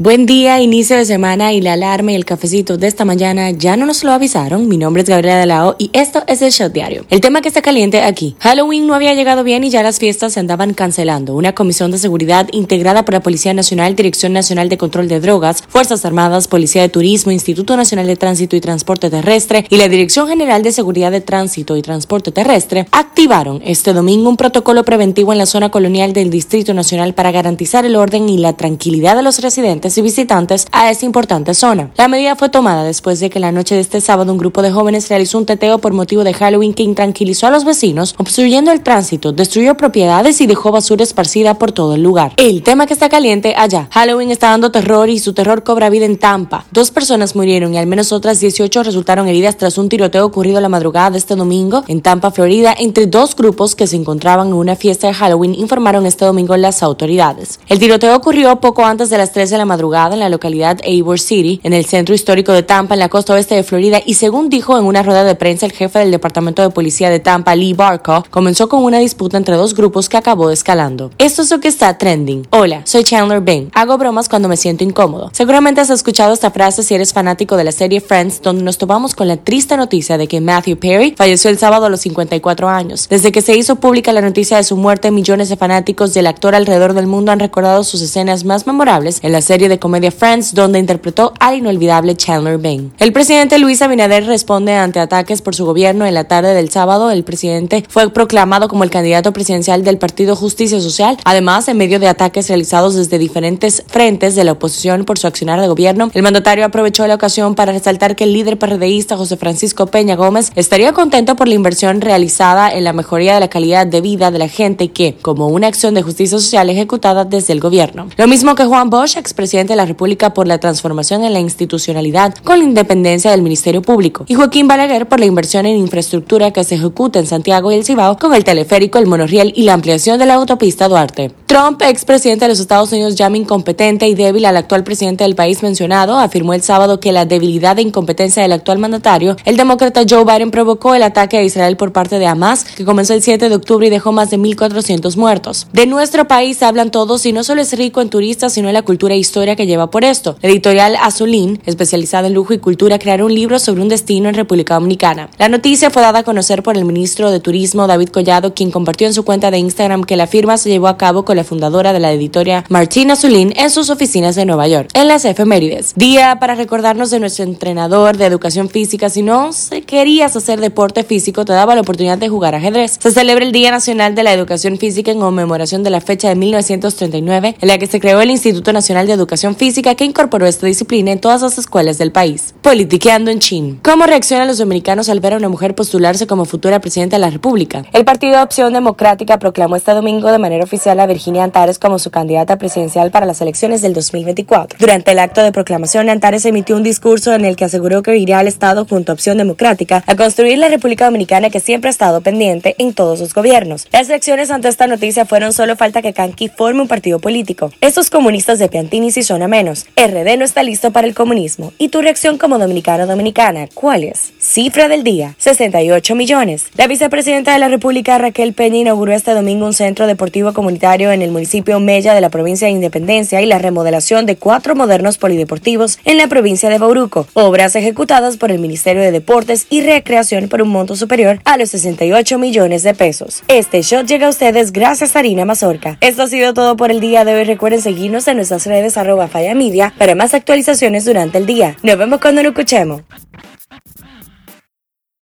Buen 0.00 0.26
día, 0.26 0.60
inicio 0.60 0.96
de 0.96 1.04
semana 1.04 1.52
y 1.52 1.60
la 1.60 1.72
alarma 1.72 2.12
y 2.12 2.14
el 2.14 2.24
cafecito 2.24 2.78
de 2.78 2.86
esta 2.86 3.04
mañana 3.04 3.50
ya 3.50 3.76
no 3.76 3.84
nos 3.84 4.04
lo 4.04 4.12
avisaron. 4.12 4.68
Mi 4.68 4.78
nombre 4.78 5.02
es 5.02 5.08
Gabriela 5.08 5.40
de 5.40 5.46
la 5.46 5.74
y 5.76 5.90
esto 5.92 6.22
es 6.28 6.40
el 6.40 6.52
Shot 6.52 6.72
Diario. 6.72 7.04
El 7.10 7.20
tema 7.20 7.40
que 7.40 7.48
está 7.48 7.62
caliente 7.62 8.00
aquí. 8.02 8.36
Halloween 8.38 8.86
no 8.86 8.94
había 8.94 9.14
llegado 9.14 9.42
bien 9.42 9.64
y 9.64 9.70
ya 9.70 9.82
las 9.82 9.98
fiestas 9.98 10.34
se 10.34 10.38
andaban 10.38 10.72
cancelando. 10.72 11.34
Una 11.34 11.52
comisión 11.52 11.90
de 11.90 11.98
seguridad 11.98 12.46
integrada 12.52 13.04
por 13.04 13.14
la 13.14 13.24
Policía 13.24 13.52
Nacional, 13.54 13.96
Dirección 13.96 14.32
Nacional 14.32 14.68
de 14.68 14.78
Control 14.78 15.08
de 15.08 15.18
Drogas, 15.18 15.64
Fuerzas 15.66 16.04
Armadas, 16.04 16.46
Policía 16.46 16.82
de 16.82 16.90
Turismo, 16.90 17.32
Instituto 17.32 17.76
Nacional 17.76 18.06
de 18.06 18.14
Tránsito 18.14 18.54
y 18.54 18.60
Transporte 18.60 19.10
Terrestre 19.10 19.66
y 19.68 19.78
la 19.78 19.88
Dirección 19.88 20.28
General 20.28 20.62
de 20.62 20.70
Seguridad 20.70 21.10
de 21.10 21.22
Tránsito 21.22 21.76
y 21.76 21.82
Transporte 21.82 22.30
Terrestre 22.30 22.86
activaron 22.92 23.62
este 23.64 23.92
domingo 23.92 24.30
un 24.30 24.36
protocolo 24.36 24.84
preventivo 24.84 25.32
en 25.32 25.38
la 25.38 25.46
zona 25.46 25.72
colonial 25.72 26.12
del 26.12 26.30
Distrito 26.30 26.72
Nacional 26.72 27.14
para 27.14 27.32
garantizar 27.32 27.84
el 27.84 27.96
orden 27.96 28.28
y 28.28 28.38
la 28.38 28.52
tranquilidad 28.52 29.16
de 29.16 29.24
los 29.24 29.40
residentes 29.40 29.87
y 29.96 30.02
visitantes 30.02 30.66
a 30.72 30.90
esta 30.90 31.06
importante 31.06 31.54
zona. 31.54 31.90
La 31.96 32.08
medida 32.08 32.36
fue 32.36 32.50
tomada 32.50 32.84
después 32.84 33.20
de 33.20 33.30
que 33.30 33.40
la 33.40 33.52
noche 33.52 33.74
de 33.74 33.80
este 33.80 34.02
sábado 34.02 34.32
un 34.32 34.38
grupo 34.38 34.60
de 34.60 34.70
jóvenes 34.70 35.08
realizó 35.08 35.38
un 35.38 35.46
teteo 35.46 35.78
por 35.78 35.94
motivo 35.94 36.24
de 36.24 36.34
Halloween 36.34 36.74
que 36.74 36.82
intranquilizó 36.82 37.46
a 37.46 37.50
los 37.50 37.64
vecinos, 37.64 38.14
obstruyendo 38.18 38.70
el 38.70 38.82
tránsito, 38.82 39.32
destruyó 39.32 39.76
propiedades 39.76 40.40
y 40.42 40.46
dejó 40.46 40.72
basura 40.72 41.02
esparcida 41.02 41.54
por 41.54 41.72
todo 41.72 41.94
el 41.94 42.02
lugar. 42.02 42.32
El 42.36 42.62
tema 42.62 42.86
que 42.86 42.92
está 42.92 43.08
caliente 43.08 43.54
allá. 43.56 43.88
Halloween 43.90 44.30
está 44.30 44.50
dando 44.50 44.70
terror 44.70 45.08
y 45.08 45.18
su 45.18 45.32
terror 45.32 45.62
cobra 45.62 45.88
vida 45.88 46.04
en 46.04 46.18
Tampa. 46.18 46.66
Dos 46.70 46.90
personas 46.90 47.34
murieron 47.34 47.72
y 47.72 47.78
al 47.78 47.86
menos 47.86 48.12
otras 48.12 48.40
18 48.40 48.82
resultaron 48.82 49.26
heridas 49.28 49.56
tras 49.56 49.78
un 49.78 49.88
tiroteo 49.88 50.26
ocurrido 50.26 50.60
la 50.60 50.68
madrugada 50.68 51.12
de 51.12 51.18
este 51.18 51.34
domingo 51.34 51.84
en 51.88 52.02
Tampa, 52.02 52.30
Florida, 52.30 52.74
entre 52.78 53.06
dos 53.06 53.34
grupos 53.34 53.74
que 53.74 53.86
se 53.86 53.96
encontraban 53.96 54.48
en 54.48 54.54
una 54.54 54.76
fiesta 54.76 55.06
de 55.06 55.14
Halloween, 55.14 55.54
informaron 55.54 56.04
este 56.04 56.24
domingo 56.24 56.56
las 56.56 56.82
autoridades. 56.82 57.60
El 57.68 57.78
tiroteo 57.78 58.14
ocurrió 58.14 58.60
poco 58.60 58.84
antes 58.84 59.10
de 59.10 59.18
las 59.18 59.32
3 59.32 59.50
de 59.50 59.58
la 59.58 59.64
madrugada 59.64 59.77
madrugada 59.78 60.14
en 60.14 60.20
la 60.20 60.28
localidad 60.28 60.80
Ybor 60.84 61.20
City, 61.20 61.60
en 61.62 61.72
el 61.72 61.84
centro 61.84 62.12
histórico 62.12 62.52
de 62.52 62.64
Tampa, 62.64 62.94
en 62.94 62.98
la 62.98 63.08
costa 63.08 63.34
oeste 63.34 63.54
de 63.54 63.62
Florida, 63.62 64.00
y 64.04 64.14
según 64.14 64.48
dijo 64.48 64.76
en 64.76 64.84
una 64.84 65.04
rueda 65.04 65.22
de 65.22 65.36
prensa 65.36 65.66
el 65.66 65.72
jefe 65.72 66.00
del 66.00 66.10
Departamento 66.10 66.62
de 66.62 66.70
Policía 66.70 67.10
de 67.10 67.20
Tampa, 67.20 67.54
Lee 67.54 67.74
Barco, 67.74 68.24
comenzó 68.28 68.68
con 68.68 68.82
una 68.82 68.98
disputa 68.98 69.36
entre 69.36 69.54
dos 69.54 69.76
grupos 69.76 70.08
que 70.08 70.16
acabó 70.16 70.50
escalando. 70.50 71.12
Esto 71.18 71.42
es 71.42 71.50
lo 71.52 71.60
que 71.60 71.68
está 71.68 71.96
trending. 71.96 72.48
Hola, 72.50 72.82
soy 72.86 73.04
Chandler 73.04 73.40
Bing. 73.40 73.70
Hago 73.72 73.96
bromas 73.98 74.28
cuando 74.28 74.48
me 74.48 74.56
siento 74.56 74.82
incómodo. 74.82 75.30
Seguramente 75.32 75.80
has 75.80 75.90
escuchado 75.90 76.32
esta 76.32 76.50
frase 76.50 76.82
si 76.82 76.96
eres 76.96 77.12
fanático 77.12 77.56
de 77.56 77.62
la 77.62 77.70
serie 77.70 78.00
Friends, 78.00 78.42
donde 78.42 78.64
nos 78.64 78.78
topamos 78.78 79.14
con 79.14 79.28
la 79.28 79.36
triste 79.36 79.76
noticia 79.76 80.18
de 80.18 80.26
que 80.26 80.40
Matthew 80.40 80.78
Perry 80.78 81.14
falleció 81.16 81.50
el 81.50 81.58
sábado 81.58 81.86
a 81.86 81.88
los 81.88 82.00
54 82.00 82.68
años. 82.68 83.06
Desde 83.08 83.30
que 83.30 83.42
se 83.42 83.56
hizo 83.56 83.76
pública 83.76 84.12
la 84.12 84.22
noticia 84.22 84.56
de 84.56 84.64
su 84.64 84.76
muerte, 84.76 85.12
millones 85.12 85.48
de 85.48 85.56
fanáticos 85.56 86.14
del 86.14 86.26
actor 86.26 86.56
alrededor 86.56 86.94
del 86.94 87.06
mundo 87.06 87.30
han 87.30 87.38
recordado 87.38 87.84
sus 87.84 88.02
escenas 88.02 88.44
más 88.44 88.66
memorables 88.66 89.20
en 89.22 89.32
la 89.32 89.40
serie 89.40 89.67
de 89.68 89.78
comedia 89.78 90.10
Friends, 90.10 90.54
donde 90.54 90.78
interpretó 90.78 91.32
al 91.40 91.56
inolvidable 91.56 92.16
Chandler 92.16 92.58
Bing. 92.58 92.90
El 92.98 93.12
presidente 93.12 93.58
Luis 93.58 93.82
Abinader 93.82 94.26
responde 94.26 94.74
ante 94.74 95.00
ataques 95.00 95.42
por 95.42 95.54
su 95.54 95.64
gobierno 95.64 96.06
en 96.06 96.14
la 96.14 96.24
tarde 96.24 96.54
del 96.54 96.70
sábado. 96.70 97.10
El 97.10 97.24
presidente 97.24 97.84
fue 97.88 98.10
proclamado 98.10 98.68
como 98.68 98.84
el 98.84 98.90
candidato 98.90 99.32
presidencial 99.32 99.84
del 99.84 99.98
Partido 99.98 100.36
Justicia 100.36 100.80
Social. 100.80 101.16
Además, 101.24 101.68
en 101.68 101.76
medio 101.76 101.98
de 101.98 102.08
ataques 102.08 102.48
realizados 102.48 102.94
desde 102.94 103.18
diferentes 103.18 103.82
frentes 103.86 104.34
de 104.34 104.44
la 104.44 104.52
oposición 104.52 105.04
por 105.04 105.18
su 105.18 105.26
accionar 105.26 105.60
de 105.60 105.68
gobierno, 105.68 106.10
el 106.14 106.22
mandatario 106.22 106.64
aprovechó 106.64 107.06
la 107.06 107.14
ocasión 107.14 107.54
para 107.54 107.72
resaltar 107.72 108.16
que 108.16 108.24
el 108.24 108.32
líder 108.32 108.58
PRDista 108.58 109.16
José 109.16 109.36
Francisco 109.36 109.86
Peña 109.86 110.16
Gómez 110.16 110.52
estaría 110.54 110.92
contento 110.92 111.36
por 111.36 111.48
la 111.48 111.54
inversión 111.54 112.00
realizada 112.00 112.70
en 112.70 112.84
la 112.84 112.92
mejoría 112.92 113.34
de 113.34 113.40
la 113.40 113.48
calidad 113.48 113.86
de 113.86 114.00
vida 114.00 114.30
de 114.30 114.38
la 114.38 114.48
gente 114.48 114.88
que, 114.88 115.16
como 115.20 115.48
una 115.48 115.66
acción 115.66 115.94
de 115.94 116.02
justicia 116.02 116.38
social 116.38 116.70
ejecutada 116.70 117.24
desde 117.24 117.52
el 117.52 117.60
gobierno. 117.60 118.08
Lo 118.16 118.26
mismo 118.26 118.54
que 118.54 118.64
Juan 118.64 118.90
Bosch, 118.90 119.16
expresidente 119.16 119.57
de 119.66 119.76
la 119.76 119.86
República 119.86 120.34
por 120.34 120.46
la 120.46 120.58
transformación 120.58 121.24
en 121.24 121.32
la 121.32 121.40
institucionalidad 121.40 122.34
con 122.44 122.58
la 122.58 122.64
independencia 122.64 123.30
del 123.30 123.42
Ministerio 123.42 123.82
Público 123.82 124.24
y 124.28 124.34
Joaquín 124.34 124.68
Balaguer 124.68 125.08
por 125.08 125.20
la 125.20 125.26
inversión 125.26 125.66
en 125.66 125.76
infraestructura 125.76 126.52
que 126.52 126.64
se 126.64 126.76
ejecuta 126.76 127.18
en 127.18 127.26
Santiago 127.26 127.72
y 127.72 127.76
el 127.76 127.84
Cibao 127.84 128.18
con 128.18 128.34
el 128.34 128.44
teleférico, 128.44 128.98
el 128.98 129.06
monorriel 129.06 129.52
y 129.56 129.62
la 129.62 129.74
ampliación 129.74 130.18
de 130.18 130.26
la 130.26 130.34
autopista 130.34 130.88
Duarte. 130.88 131.32
Trump, 131.46 131.80
expresidente 131.82 132.44
de 132.44 132.50
los 132.50 132.60
Estados 132.60 132.92
Unidos, 132.92 133.16
llama 133.16 133.38
incompetente 133.38 134.06
y 134.06 134.14
débil 134.14 134.44
al 134.44 134.56
actual 134.56 134.84
presidente 134.84 135.24
del 135.24 135.34
país 135.34 135.62
mencionado, 135.62 136.18
afirmó 136.18 136.52
el 136.52 136.62
sábado 136.62 137.00
que 137.00 137.10
la 137.10 137.24
debilidad 137.24 137.78
e 137.78 137.82
incompetencia 137.82 138.42
del 138.42 138.52
actual 138.52 138.78
mandatario, 138.78 139.36
el 139.44 139.56
demócrata 139.56 140.02
Joe 140.08 140.24
Biden, 140.24 140.50
provocó 140.50 140.94
el 140.94 141.02
ataque 141.02 141.38
a 141.38 141.42
Israel 141.42 141.76
por 141.76 141.92
parte 141.92 142.18
de 142.18 142.26
Hamas, 142.26 142.64
que 142.64 142.84
comenzó 142.84 143.14
el 143.14 143.22
7 143.22 143.48
de 143.48 143.54
octubre 143.54 143.86
y 143.86 143.90
dejó 143.90 144.12
más 144.12 144.30
de 144.30 144.38
1.400 144.38 145.16
muertos. 145.16 145.66
De 145.72 145.86
nuestro 145.86 146.28
país 146.28 146.62
hablan 146.62 146.90
todos 146.90 147.24
y 147.24 147.32
no 147.32 147.42
solo 147.44 147.62
es 147.62 147.72
rico 147.76 148.02
en 148.02 148.10
turistas, 148.10 148.52
sino 148.52 148.68
en 148.68 148.74
la 148.74 148.82
cultura 148.82 149.14
e 149.14 149.18
historia 149.48 149.56
que 149.56 149.66
lleva 149.66 149.90
por 149.90 150.04
esto. 150.04 150.36
La 150.42 150.50
editorial 150.50 150.96
Azulín, 151.00 151.60
especializada 151.64 152.26
en 152.26 152.34
lujo 152.34 152.52
y 152.52 152.58
cultura, 152.58 152.98
creará 152.98 153.24
un 153.24 153.34
libro 153.34 153.58
sobre 153.58 153.80
un 153.80 153.88
destino 153.88 154.28
en 154.28 154.34
República 154.34 154.74
Dominicana. 154.74 155.30
La 155.38 155.48
noticia 155.48 155.90
fue 155.90 156.02
dada 156.02 156.18
a 156.18 156.22
conocer 156.22 156.62
por 156.62 156.76
el 156.76 156.84
ministro 156.84 157.30
de 157.30 157.40
Turismo, 157.40 157.86
David 157.86 158.08
Collado, 158.08 158.52
quien 158.52 158.70
compartió 158.70 159.06
en 159.06 159.14
su 159.14 159.24
cuenta 159.24 159.50
de 159.50 159.58
Instagram 159.58 160.04
que 160.04 160.16
la 160.16 160.26
firma 160.26 160.58
se 160.58 160.68
llevó 160.68 160.88
a 160.88 160.98
cabo 160.98 161.24
con 161.24 161.36
la 161.36 161.44
fundadora 161.44 161.92
de 161.92 162.00
la 162.00 162.12
editorial 162.12 162.64
Martina 162.68 163.14
Azulín 163.14 163.54
en 163.56 163.70
sus 163.70 163.88
oficinas 163.88 164.34
de 164.34 164.44
Nueva 164.44 164.68
York. 164.68 164.90
En 164.92 165.08
las 165.08 165.24
efemérides, 165.24 165.94
día 165.96 166.36
para 166.40 166.54
recordarnos 166.54 167.10
de 167.10 167.20
nuestro 167.20 167.44
entrenador 167.44 168.18
de 168.18 168.26
educación 168.26 168.68
física. 168.68 169.08
Si 169.08 169.22
no 169.22 169.50
querías 169.86 170.36
hacer 170.36 170.60
deporte 170.60 171.04
físico, 171.04 171.44
te 171.44 171.52
daba 171.52 171.74
la 171.74 171.80
oportunidad 171.80 172.18
de 172.18 172.28
jugar 172.28 172.54
ajedrez. 172.54 172.98
Se 173.00 173.12
celebra 173.12 173.44
el 173.44 173.52
Día 173.52 173.70
Nacional 173.70 174.14
de 174.14 174.24
la 174.24 174.32
Educación 174.34 174.76
Física 174.76 175.10
en 175.10 175.20
conmemoración 175.20 175.82
de 175.82 175.90
la 175.90 176.00
fecha 176.00 176.28
de 176.28 176.34
1939, 176.34 177.56
en 177.60 177.68
la 177.68 177.78
que 177.78 177.86
se 177.86 178.00
creó 178.00 178.20
el 178.20 178.30
Instituto 178.30 178.72
Nacional 178.72 179.06
de 179.06 179.12
Educación 179.12 179.27
física 179.56 179.94
que 179.94 180.04
incorporó 180.04 180.46
esta 180.46 180.66
disciplina 180.66 181.12
en 181.12 181.20
todas 181.20 181.42
las 181.42 181.58
escuelas 181.58 181.98
del 181.98 182.12
país. 182.12 182.54
Politiqueando 182.62 183.30
en 183.30 183.38
Chin. 183.38 183.80
¿Cómo 183.82 184.06
reaccionan 184.06 184.48
los 184.48 184.58
dominicanos 184.58 185.08
al 185.08 185.20
ver 185.20 185.34
a 185.34 185.36
una 185.36 185.48
mujer 185.48 185.74
postularse 185.74 186.26
como 186.26 186.44
futura 186.44 186.80
presidenta 186.80 187.16
de 187.16 187.20
la 187.20 187.30
República? 187.30 187.84
El 187.92 188.04
Partido 188.04 188.42
Opción 188.42 188.72
Democrática 188.72 189.38
proclamó 189.38 189.76
este 189.76 189.92
domingo 189.92 190.32
de 190.32 190.38
manera 190.38 190.64
oficial 190.64 190.98
a 191.00 191.06
Virginia 191.06 191.44
Antares 191.44 191.78
como 191.78 191.98
su 191.98 192.10
candidata 192.10 192.56
presidencial 192.56 193.10
para 193.10 193.26
las 193.26 193.40
elecciones 193.40 193.82
del 193.82 193.92
2024. 193.92 194.78
Durante 194.80 195.12
el 195.12 195.18
acto 195.18 195.42
de 195.42 195.52
proclamación, 195.52 196.08
Antares 196.08 196.44
emitió 196.44 196.76
un 196.76 196.82
discurso 196.82 197.32
en 197.34 197.44
el 197.44 197.56
que 197.56 197.64
aseguró 197.64 198.02
que 198.02 198.16
iría 198.16 198.38
al 198.38 198.48
Estado 198.48 198.86
junto 198.86 199.12
a 199.12 199.14
Opción 199.14 199.38
Democrática 199.38 200.02
a 200.06 200.16
construir 200.16 200.58
la 200.58 200.68
República 200.68 201.04
Dominicana 201.04 201.50
que 201.50 201.60
siempre 201.60 201.88
ha 201.88 201.90
estado 201.90 202.20
pendiente 202.20 202.74
en 202.78 202.94
todos 202.94 203.18
sus 203.18 203.34
gobiernos. 203.34 203.86
Las 203.92 204.08
elecciones 204.08 204.50
ante 204.50 204.68
esta 204.68 204.86
noticia 204.86 205.26
fueron 205.26 205.52
solo 205.52 205.76
falta 205.76 206.02
que 206.02 206.12
Kanki 206.12 206.48
forme 206.48 206.82
un 206.82 206.88
partido 206.88 207.18
político. 207.18 207.70
Estos 207.80 208.10
comunistas 208.10 208.58
de 208.58 208.68
Piantini 208.68 209.10
y 209.18 209.22
son 209.22 209.42
a 209.42 209.48
menos. 209.48 209.86
RD 209.96 210.38
no 210.38 210.44
está 210.44 210.62
listo 210.62 210.90
para 210.90 211.06
el 211.06 211.14
comunismo. 211.14 211.72
¿Y 211.78 211.88
tu 211.88 212.00
reacción 212.00 212.38
como 212.38 212.58
dominicano 212.58 213.06
dominicana? 213.06 213.68
¿Cuál 213.74 214.04
es? 214.04 214.32
Cifra 214.38 214.88
del 214.88 215.04
día, 215.04 215.34
68 215.38 216.14
millones. 216.14 216.66
La 216.76 216.86
vicepresidenta 216.86 217.52
de 217.52 217.58
la 217.58 217.68
República, 217.68 218.18
Raquel 218.18 218.52
Peña, 218.52 218.78
inauguró 218.78 219.12
este 219.12 219.32
domingo 219.32 219.66
un 219.66 219.74
centro 219.74 220.06
deportivo 220.06 220.52
comunitario 220.52 221.12
en 221.12 221.22
el 221.22 221.30
municipio 221.30 221.80
Mella 221.80 222.14
de 222.14 222.20
la 222.20 222.30
provincia 222.30 222.66
de 222.66 222.72
Independencia 222.72 223.40
y 223.40 223.46
la 223.46 223.58
remodelación 223.58 224.26
de 224.26 224.36
cuatro 224.36 224.74
modernos 224.74 225.18
polideportivos 225.18 225.98
en 226.04 226.16
la 226.16 226.28
provincia 226.28 226.70
de 226.70 226.78
Bauruco, 226.78 227.26
obras 227.34 227.76
ejecutadas 227.76 228.36
por 228.36 228.50
el 228.50 228.58
Ministerio 228.58 229.02
de 229.02 229.12
Deportes 229.12 229.66
y 229.70 229.80
Recreación 229.80 230.48
por 230.48 230.62
un 230.62 230.68
monto 230.68 230.96
superior 230.96 231.40
a 231.44 231.56
los 231.56 231.70
68 231.70 232.38
millones 232.38 232.82
de 232.82 232.94
pesos. 232.94 233.42
Este 233.48 233.82
shot 233.82 234.06
llega 234.06 234.26
a 234.26 234.30
ustedes 234.30 234.72
gracias 234.72 235.16
a 235.16 235.18
Harina 235.18 235.44
Mazorca. 235.44 235.98
Esto 236.00 236.22
ha 236.22 236.26
sido 236.28 236.54
todo 236.54 236.76
por 236.76 236.90
el 236.90 237.00
día 237.00 237.24
de 237.24 237.34
hoy. 237.34 237.44
Recuerden 237.44 237.80
seguirnos 237.80 238.28
en 238.28 238.36
nuestras 238.36 238.66
redes 238.66 238.96
arroba 239.08 239.26
Falla 239.26 239.54
Media 239.54 239.94
para 239.96 240.14
más 240.14 240.34
actualizaciones 240.34 241.06
durante 241.06 241.38
el 241.38 241.46
día. 241.46 241.76
Nos 241.82 241.96
vemos 241.96 242.20
cuando 242.20 242.42
nos 242.42 242.50
escuchemos. 242.50 243.00